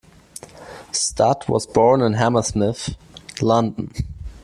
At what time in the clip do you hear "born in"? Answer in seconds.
1.67-2.13